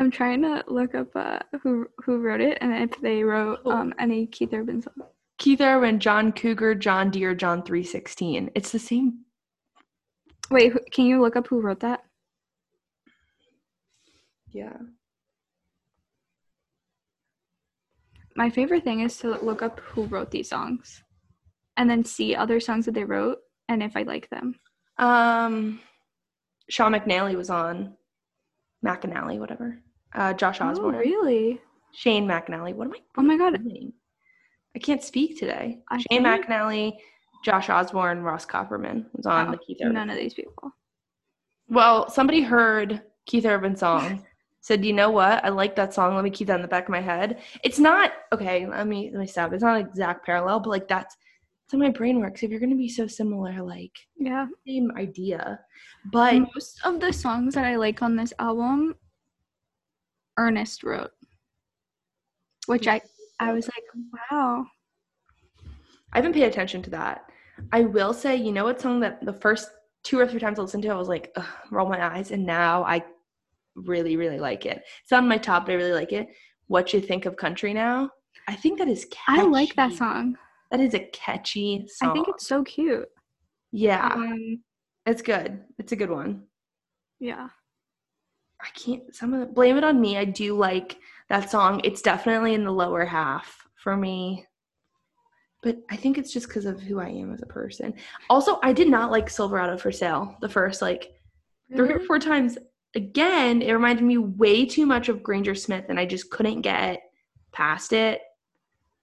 [0.00, 3.70] I'm trying to look up uh, who who wrote it and if they wrote Oh.
[3.72, 4.94] um, any Keith Urban song.
[5.38, 8.50] Keith Urban, John Cougar, John Deere, John three sixteen.
[8.54, 9.24] It's the same
[10.50, 12.02] Wait, who- can you look up who wrote that?
[14.52, 14.76] Yeah.
[18.36, 21.02] My favorite thing is to look up who wrote these songs,
[21.76, 24.54] and then see other songs that they wrote and if I like them.
[24.98, 25.80] Um,
[26.68, 27.94] Sean McNally was on
[28.84, 29.78] McAnally, whatever.
[30.14, 30.94] Uh, Josh Osborne.
[30.94, 31.60] Oh, really?
[31.92, 32.74] Shane McAnally.
[32.74, 33.62] What am I Oh my god!
[33.62, 33.92] doing?
[34.74, 35.80] I can't speak today.
[35.90, 36.92] I Shane think- McAnally,
[37.44, 39.94] Josh Osborne, Ross Copperman was on Oh, the Keith Urban.
[39.94, 40.72] None of these people.
[41.68, 44.24] Well, somebody heard Keith Urban song.
[44.62, 45.42] Said, you know what?
[45.42, 46.14] I like that song.
[46.14, 47.40] Let me keep that in the back of my head.
[47.64, 48.66] It's not okay.
[48.66, 49.54] Let me let me stop.
[49.54, 52.42] It's not an exact parallel, but like that's that's how my brain works.
[52.42, 54.46] If you're gonna be so similar, like Yeah.
[54.66, 55.60] same idea,
[56.12, 58.96] but Most of the songs that I like on this album,
[60.38, 61.10] Ernest wrote,
[62.66, 63.00] which I
[63.38, 64.66] I was like, wow.
[66.12, 67.24] I haven't paid attention to that.
[67.72, 69.70] I will say, you know what song that the first
[70.02, 72.44] two or three times I listened to, I was like, Ugh, roll my eyes, and
[72.44, 73.04] now I
[73.76, 74.82] really, really like it.
[75.02, 76.28] It's on my top, but I really like it.
[76.66, 78.10] What you think of country now?
[78.48, 79.40] I think that is catchy.
[79.40, 80.36] I like that song.
[80.70, 82.10] That is a catchy song.
[82.10, 83.08] I think it's so cute.
[83.72, 84.62] yeah, Um,
[85.06, 85.60] it's good.
[85.78, 86.44] It's a good one.
[87.18, 87.48] yeah.
[88.62, 89.14] I can't.
[89.14, 90.16] Some of the, blame it on me.
[90.16, 91.80] I do like that song.
[91.84, 94.46] It's definitely in the lower half for me.
[95.62, 97.94] But I think it's just because of who I am as a person.
[98.30, 101.12] Also, I did not like Silverado for Sale the first like
[101.74, 102.56] three or four times.
[102.94, 107.02] Again, it reminded me way too much of Granger Smith, and I just couldn't get
[107.52, 108.22] past it.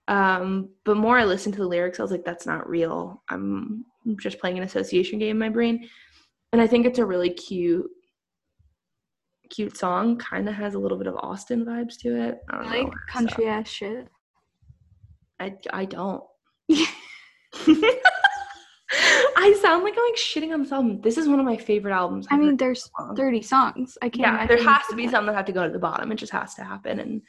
[0.07, 3.23] Um, but more I listened to the lyrics, I was like, that's not real.
[3.29, 3.85] I'm
[4.19, 5.87] just playing an association game in my brain.
[6.53, 7.89] And I think it's a really cute,
[9.49, 10.17] cute song.
[10.17, 12.39] Kind of has a little bit of Austin vibes to it.
[12.49, 12.93] I don't I like know.
[13.09, 14.07] country ass shit.
[15.39, 16.23] I, I don't.
[19.37, 21.01] I sound like I'm like shitting on this album.
[21.01, 22.27] This is one of my favorite albums.
[22.31, 23.97] I mean, there's in 30 songs.
[24.01, 24.39] I can't.
[24.39, 26.11] yeah, there has to be some that have to go to the bottom.
[26.11, 27.21] It just has to happen, and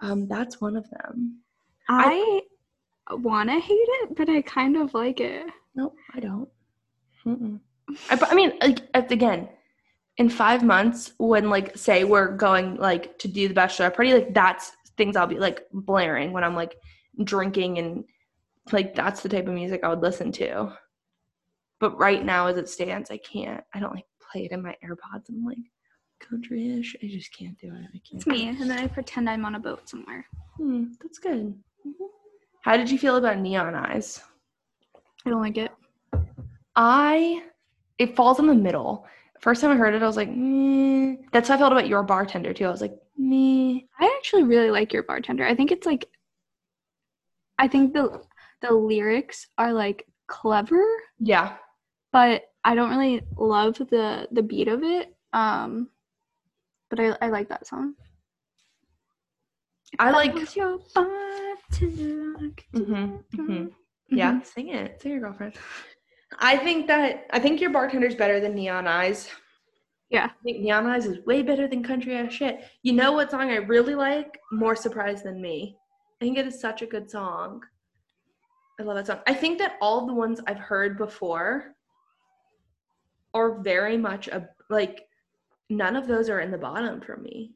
[0.00, 1.40] um, that's one of them.
[1.88, 2.42] I
[3.10, 5.46] want to hate it, but I kind of like it.
[5.74, 6.48] Nope, I don't.
[8.10, 9.48] I, I mean, like, again,
[10.18, 14.34] in five months, when like say we're going like to do the bachelor party, like
[14.34, 16.76] that's things I'll be like blaring when I'm like
[17.24, 18.04] drinking and
[18.72, 20.72] like that's the type of music I would listen to.
[21.78, 23.62] But right now, as it stands, I can't.
[23.74, 25.28] I don't like play it in my AirPods.
[25.28, 25.58] I'm like
[26.18, 26.96] country-ish.
[27.02, 27.86] I just can't do it.
[27.94, 28.14] I can't.
[28.14, 30.24] It's me, and then I pretend I'm on a boat somewhere.
[30.56, 31.54] Hmm, that's good.
[32.62, 34.22] How did you feel about Neon Eyes?
[35.24, 35.70] I don't like it.
[36.74, 37.42] I
[37.98, 39.06] it falls in the middle.
[39.40, 41.16] First time I heard it, I was like, meh.
[41.32, 42.66] That's how I felt about your bartender too.
[42.66, 43.88] I was like, me.
[43.98, 45.44] I actually really like your bartender.
[45.46, 46.06] I think it's like
[47.58, 48.22] I think the
[48.60, 50.82] the lyrics are like clever,
[51.18, 51.56] Yeah.
[52.12, 55.14] but I don't really love the the beat of it.
[55.32, 55.88] Um
[56.90, 57.94] but I I like that song.
[59.98, 60.34] I like.
[60.34, 62.44] bartender, I could do
[62.74, 63.36] Mhm, it.
[63.38, 63.72] mhm.
[64.08, 65.00] Yeah, sing it.
[65.00, 65.54] Sing your girlfriend.
[66.38, 69.28] I think that I think your bartender's better than Neon Eyes.
[70.10, 70.26] Yeah.
[70.26, 72.60] I think Neon Eyes is way better than Country Ass Shit.
[72.82, 74.38] You know what song I really like?
[74.52, 75.76] More Surprised Than Me.
[76.20, 77.62] I think it is such a good song.
[78.78, 79.20] I love that song.
[79.26, 81.74] I think that all the ones I've heard before
[83.34, 85.06] are very much a like
[85.68, 87.52] none of those are in the bottom for me.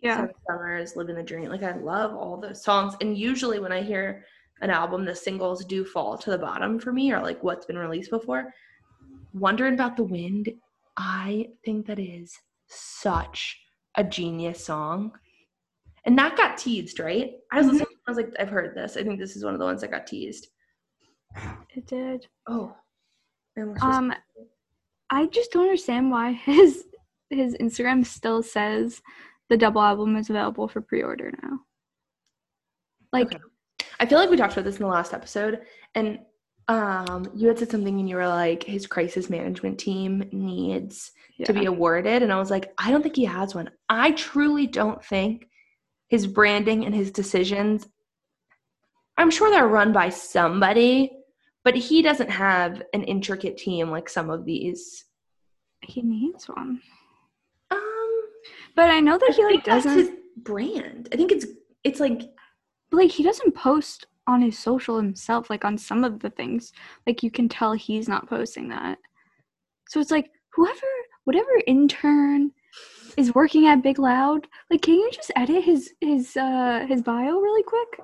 [0.00, 0.16] Yeah.
[0.16, 1.48] Seven Summers, Living the Dream.
[1.48, 2.94] Like I love all those songs.
[3.00, 4.24] And usually when I hear
[4.60, 7.78] an album, the singles do fall to the bottom for me or like what's been
[7.78, 8.52] released before.
[9.32, 10.50] Wondering About the Wind,
[10.96, 13.58] I think that is such
[13.96, 15.12] a genius song.
[16.04, 17.32] And that got teased, right?
[17.52, 17.72] I was Mhm.
[17.72, 18.96] listening, I was like, I've heard this.
[18.96, 20.48] I think this is one of the ones that got teased.
[21.74, 22.26] It did.
[22.46, 22.74] Oh.
[23.82, 24.14] Um
[25.10, 26.84] I just don't understand why his
[27.30, 29.02] his Instagram still says
[29.48, 31.60] the double album is available for pre-order now.
[33.12, 33.38] Like Okay.
[34.00, 35.60] I feel like we talked about this in the last episode,
[35.94, 36.20] and
[36.68, 41.12] um, you had said something, and you were like, his crisis management team needs
[41.46, 43.70] to be awarded, and I was like, I don't think he has one.
[43.88, 45.48] I truly don't think
[46.08, 47.86] his branding and his decisions.
[49.16, 51.10] I'm sure they're run by somebody,
[51.64, 55.04] but he doesn't have an intricate team like some of these.
[55.82, 56.80] he needs one.
[57.70, 58.22] Um,
[58.76, 61.08] But I know that he like doesn't his brand.
[61.12, 61.46] I think it's
[61.84, 62.22] it's like
[62.92, 66.72] like he doesn't post on his social himself like on some of the things
[67.06, 68.98] like you can tell he's not posting that
[69.88, 70.86] so it's like whoever
[71.24, 72.50] whatever intern
[73.16, 77.38] is working at big loud like can you just edit his his uh his bio
[77.38, 78.00] really quick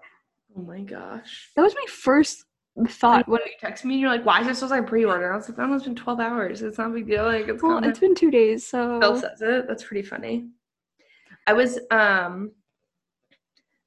[0.56, 1.50] oh my gosh.
[1.56, 2.44] that was my first
[2.88, 5.48] thought when you text me, you're like, "Why is this supposed to pre-order?" I was
[5.48, 6.62] like, "That almost been 12 hours.
[6.62, 7.24] It's not a big deal.
[7.24, 9.68] Like, it's well it's been two days so Phil says it.
[9.68, 10.48] That's pretty funny.
[11.46, 12.52] I was um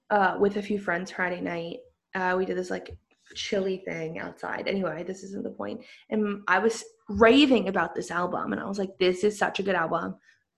[0.10, 1.78] uh with a few friends Friday night.
[2.16, 2.98] Uh we did this like
[3.36, 4.68] chilly thing outside.
[4.68, 5.82] Anyway, this isn't the point.
[6.10, 9.64] And I was raving about this album and I was like, this is such a
[9.64, 10.16] good album.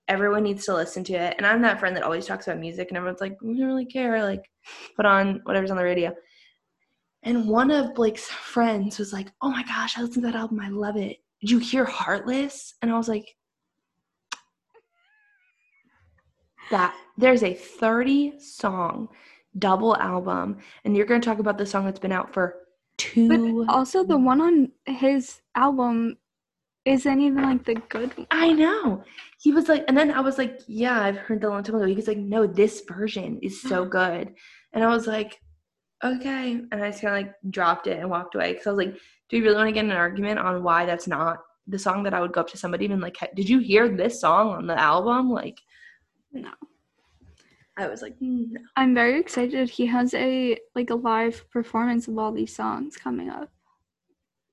[0.08, 1.36] Everyone needs to listen to it.
[1.38, 3.86] And I'm that friend that always talks about music and everyone's like, we don't really
[3.86, 4.24] care.
[4.24, 4.50] Like,
[4.96, 6.14] put on whatever's on the radio.
[7.24, 10.60] And one of Blake's friends was like, oh my gosh, I listened to that album.
[10.60, 11.18] I love it.
[11.42, 12.74] Did you hear Heartless?
[12.82, 13.36] And I was like,
[16.72, 19.10] that there's a 30 song
[19.58, 22.56] double album and you're going to talk about the song that's been out for
[22.98, 26.18] two but also the one on his album
[26.86, 29.04] isn't even like the good one i know
[29.40, 31.76] he was like and then i was like yeah i've heard that a long time
[31.76, 34.34] ago he was like no this version is so good
[34.74, 35.40] and i was like
[36.04, 36.62] okay.
[36.72, 38.96] And I just kind of like dropped it and walked away because I was like,
[39.30, 42.04] do we really want to get in an argument on why that's not the song
[42.04, 44.68] that I would go up to somebody and like, did you hear this song on
[44.68, 45.30] the album?
[45.30, 45.60] Like,
[46.32, 46.52] No.
[47.80, 48.62] I was like, "Mm, no.
[48.76, 49.70] I'm very excited.
[49.70, 53.50] He has a like a live performance of all these songs coming up.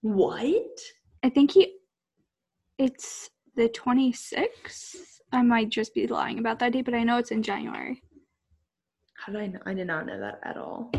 [0.02, 0.78] What?
[1.24, 1.78] I think he
[2.78, 5.20] it's the 26th.
[5.32, 8.00] I might just be lying about that date, but I know it's in January.
[9.14, 9.60] How did I know?
[9.66, 10.92] I did not know that at all.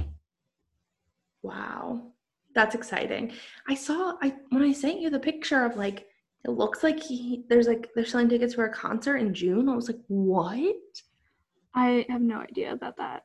[1.44, 2.12] Wow.
[2.56, 3.32] That's exciting.
[3.70, 6.08] I saw I when I sent you the picture of like
[6.44, 9.70] it looks like he there's like they're selling tickets for a concert in June.
[9.70, 10.76] I was like, what?
[11.78, 13.24] I have no idea about that.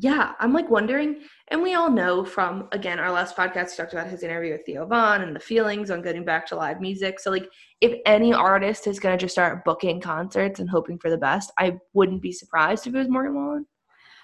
[0.00, 3.92] Yeah, I'm like wondering, and we all know from again our last podcast we talked
[3.92, 7.18] about his interview with Theo Von and the feelings on getting back to live music.
[7.18, 7.48] So like
[7.80, 11.78] if any artist is gonna just start booking concerts and hoping for the best, I
[11.94, 13.66] wouldn't be surprised if it was Morgan Wallen.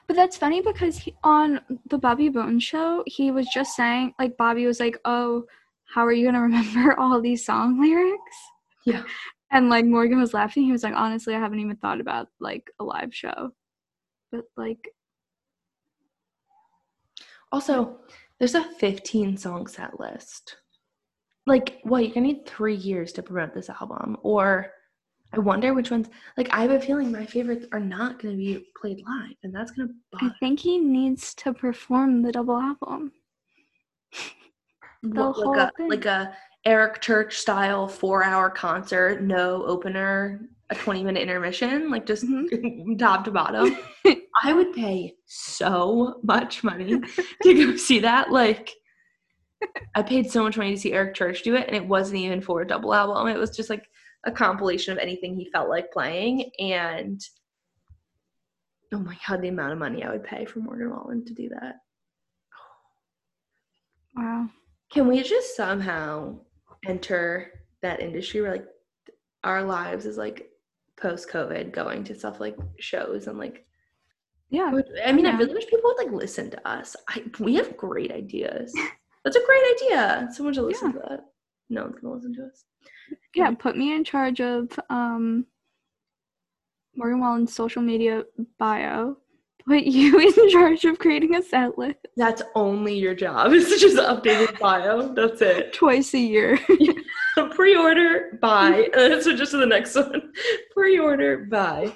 [0.07, 4.37] But that's funny because he, on the Bobby Bones show, he was just saying, like,
[4.37, 5.45] Bobby was like, Oh,
[5.87, 8.37] how are you going to remember all these song lyrics?
[8.85, 9.03] Yeah.
[9.51, 10.65] And, like, Morgan was laughing.
[10.65, 13.53] He was like, Honestly, I haven't even thought about, like, a live show.
[14.35, 14.89] But, like,
[17.53, 18.01] Also,
[18.41, 20.57] there's a 15 song set list.
[21.47, 22.03] Like, what?
[22.05, 24.73] You're gonna need three years to promote this album, or
[25.33, 26.09] I wonder which ones.
[26.37, 29.71] Like, I have a feeling my favorites are not gonna be played live, and that's
[29.71, 30.35] gonna I bother.
[30.41, 33.13] think he needs to perform the double album.
[35.05, 35.91] the What, whole like a thing.
[35.91, 42.05] like a Eric Church style four hour concert, no opener, a 20 minute intermission, like
[42.07, 42.97] just Mm-hmm.
[42.99, 43.77] top to bottom.
[44.43, 47.01] I would pay so much money
[47.43, 48.31] to go see that.
[48.31, 48.71] Like,
[49.95, 52.41] I paid so much money to see Eric Church do it, and it wasn't even
[52.41, 53.29] for a double album.
[53.29, 53.89] It was just like
[54.25, 56.51] a compilation of anything he felt like playing.
[56.59, 57.21] And
[58.93, 61.49] oh my god, the amount of money I would pay for Morgan Wallen to do
[61.51, 61.77] that.
[64.17, 64.49] Wow.
[64.93, 66.39] Can we just somehow
[66.87, 67.51] enter
[67.83, 68.67] that industry where like
[69.43, 70.49] our lives is like
[70.97, 73.67] post COVID going to stuff like shows and like
[74.55, 74.71] Yeah.
[75.05, 76.95] I mean I really wish people would like listen to us.
[77.09, 78.73] I we have great ideas.
[79.25, 80.29] That's a great idea.
[80.33, 81.25] Someone should listen to that.
[81.71, 82.65] No one's gonna listen to us.
[83.35, 83.51] Yeah.
[83.51, 85.47] Put me in charge of um,
[86.95, 88.23] Morgan Wallen's social media
[88.59, 89.17] bio.
[89.67, 93.53] Put you in charge of creating a set list That's only your job.
[93.55, 95.13] It's just updated bio.
[95.15, 95.73] That's it.
[95.83, 96.61] twice a year.
[97.51, 98.89] Pre-order, buy.
[98.95, 100.33] So just to the next one.
[100.73, 101.93] Pre-order, buy.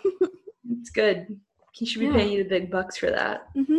[0.71, 1.39] It's good.
[1.79, 2.13] He should be Yeah.
[2.15, 3.49] paying you the big bucks for that.
[3.55, 3.79] hmm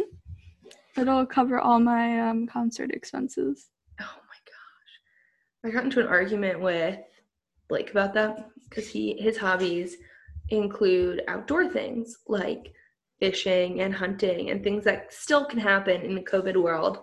[0.97, 3.67] It'll cover all my um, concert expenses.
[4.01, 5.65] Oh my gosh.
[5.65, 6.99] I got into an argument with
[7.67, 9.97] Blake about that because he his hobbies
[10.49, 12.73] include outdoor things like
[13.19, 16.99] fishing and hunting and things that still can happen in the COVID world.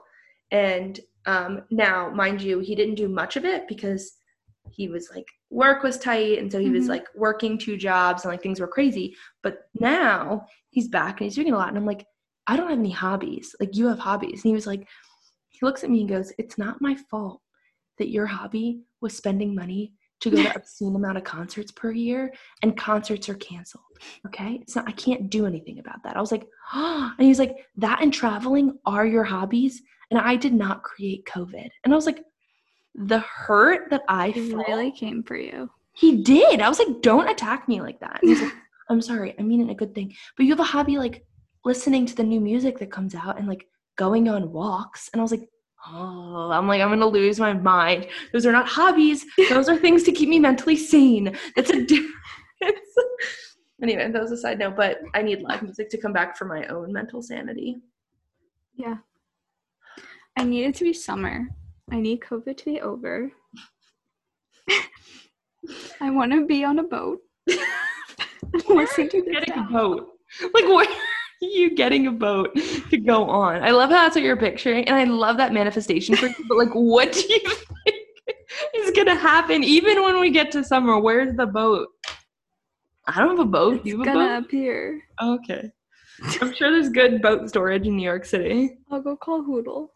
[0.51, 4.17] And um, now, mind you, he didn't do much of it because
[4.71, 6.89] he was like work was tight and so he was Mhm.
[6.91, 9.15] like working two jobs and like things were crazy.
[9.43, 11.69] But now he's back and he's doing a lot.
[11.69, 12.05] And I'm like,
[12.47, 13.55] I don't have any hobbies.
[13.61, 14.43] Like you have hobbies.
[14.45, 14.89] And he was like,
[15.49, 17.41] he looks at me and goes, It's not my fault
[17.99, 22.33] that your hobby was spending money to go to obscene amount of concerts per year
[22.63, 23.85] and concerts are canceled.
[24.27, 24.59] Okay.
[24.63, 26.17] It's not, I can't do anything about that.
[26.17, 29.83] I was like, oh, and he's like, that and traveling are your hobbies.
[30.11, 31.69] And I did not create COVID.
[31.85, 32.23] And I was like,
[32.97, 35.71] the hurt that I It felt, really came for you.
[35.93, 36.61] he did.
[36.61, 38.19] I was like, don't attack me like that.
[38.23, 38.53] He's like,
[38.91, 39.35] I'm sorry.
[39.39, 40.15] I mean it a good thing.
[40.37, 41.25] But you have a hobby like
[41.65, 45.11] listening to the new music that comes out and like going on walks.
[45.13, 45.49] And I was like,
[45.89, 48.07] oh, I'm like, I'm to lose my mind.
[48.33, 49.25] Those are not hobbies.
[49.51, 51.37] Those are things to keep me mentally sane.
[51.55, 52.15] That's a difference.
[53.83, 56.45] anyway, that was a side note, but I need live music to come back for
[56.45, 57.77] my own mental sanity.
[58.77, 58.97] Yeah.
[60.39, 61.49] I need it to be summer.
[61.91, 63.31] I need COVID to be over.
[66.01, 67.21] I want to be on a boat.
[68.69, 70.09] Listen to getting a boat.
[70.53, 70.95] Like, where are
[71.41, 72.55] you getting a boat
[72.91, 73.63] to go on?
[73.63, 76.35] I love how that's what you're picturing, and I love that manifestation for you.
[76.49, 78.03] But like, what do you think
[78.75, 80.99] is gonna happen even when we get to summer?
[80.99, 81.89] Where's the boat?
[83.07, 83.77] I don't have a boat.
[83.77, 84.47] It's you have a gonna boat?
[84.47, 85.03] appear.
[85.23, 85.71] Okay.
[86.41, 88.79] I'm sure there's good boat storage in New York City.
[88.91, 89.89] I'll go call Hoodle.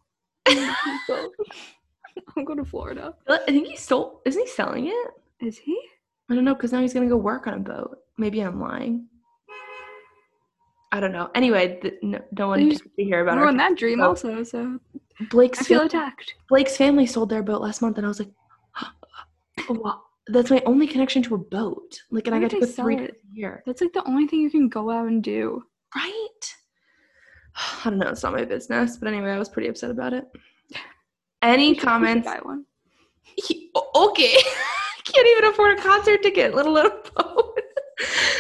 [2.36, 3.14] I'll go to Florida.
[3.28, 4.20] I think he stole.
[4.24, 5.46] Isn't he selling it?
[5.46, 5.78] Is he?
[6.28, 7.98] I don't know because now he's gonna go work on a boat.
[8.18, 9.06] Maybe I'm lying.
[10.92, 11.30] I don't know.
[11.34, 12.20] Anyway, th- no,
[12.54, 14.06] You needs to hear about our Ruined that dream boat.
[14.08, 14.78] also, so
[15.30, 16.34] Blake's I feel attacked.
[16.48, 18.30] Blake's family sold their boat last month, and I was like,
[19.68, 22.00] wow, that's my only connection to a boat.
[22.11, 24.26] Like, and Why I got to go three times a year, That's like the only
[24.26, 25.62] thing you can go out and do.
[25.94, 26.54] right?
[27.84, 28.96] I don't know, it's not my business.
[28.96, 30.24] But anyway, I was pretty upset about it.
[31.43, 32.26] Any We should- we should comments?
[32.26, 32.64] buy one.
[33.22, 34.34] He- okay.
[35.05, 36.91] Can't even afford a concert ticket, let alone a
[37.22, 37.59] boat.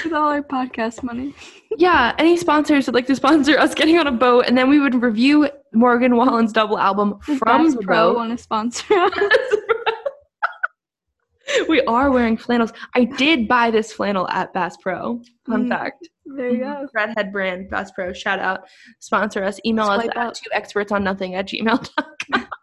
[0.04, 1.34] With all our podcast money.
[1.76, 4.78] yeah, any sponsors would like to sponsor us getting on a boat, and then we
[4.80, 8.16] would review Morgan Wallen's double album Does from Bass the Pro boat.
[8.16, 9.12] want to sponsor us?
[11.68, 12.72] we are wearing flannels.
[12.94, 15.20] I did buy this flannel at Bass Pro.
[15.46, 15.68] Fun Mm.
[15.68, 16.08] fact.
[16.24, 16.86] There you go.
[16.94, 18.12] Redhead brand, Bass Pro.
[18.12, 18.60] Shout out.
[19.00, 19.58] Sponsor us.
[19.66, 20.16] Email Swipe us up.
[20.16, 22.46] at two experts on nothing at gmail.com.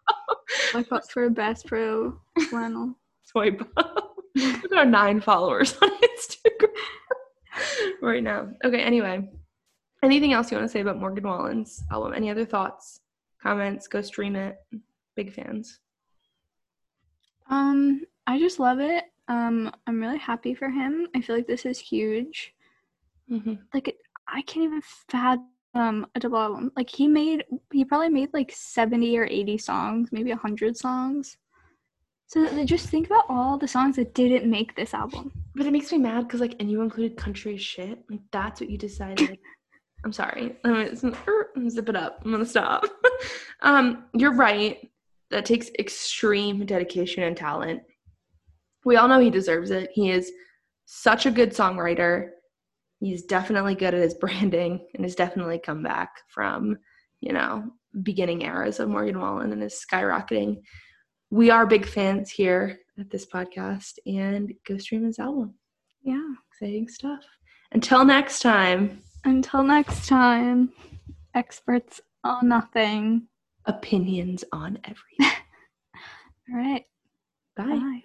[0.72, 2.20] Swipe up for a Bass Pro
[2.50, 2.96] flannel.
[3.24, 4.16] Swipe up.
[4.36, 6.68] Look at our nine followers on Instagram
[8.02, 8.50] right now.
[8.64, 9.30] Okay, anyway.
[10.04, 12.14] Anything else you want to say about Morgan Wallen's album?
[12.14, 13.02] Any other thoughts,
[13.42, 13.88] comments?
[13.88, 14.58] Go stream it.
[15.16, 15.80] Big fans.
[17.50, 19.06] Um, I just love it.
[19.28, 21.08] Um, I'm really happy for him.
[21.16, 22.54] I feel like this is huge.
[23.32, 23.56] Mm-hmm.
[23.74, 23.98] Like, it,
[24.28, 26.72] I can't even fathom a double album.
[26.76, 31.38] Like, he made, he probably made like 70 or 80 songs, maybe 100 songs.
[32.28, 35.32] So just think about all the songs that didn't make this album.
[35.56, 38.04] But it makes me mad because, like, and you included country shit.
[38.10, 39.38] Like, that's what you decided.
[40.06, 40.56] I'm sorry.
[40.64, 42.22] I'm gonna er, zip it up.
[42.24, 42.86] I'm gonna stop.
[43.62, 44.90] um, you're right.
[45.32, 47.82] That takes extreme dedication and talent.
[48.86, 49.90] We all know he deserves it.
[49.94, 50.32] He is
[50.86, 52.30] such a good songwriter.
[53.00, 56.78] He's definitely good at his branding and has definitely come back from,
[57.22, 57.72] you know,
[58.04, 60.62] beginning eras of Morgan Wallen and is skyrocketing.
[61.30, 65.56] We are big fans here at this podcast and go stream his album
[66.04, 66.34] Yeah.
[66.52, 67.24] exciting stuff.
[67.72, 70.72] Until next time, Until next time,
[71.36, 73.28] experts on nothing.
[73.66, 75.20] opinions on everything.
[76.50, 76.86] All right.
[77.58, 77.66] Bye.
[77.66, 78.02] Bye.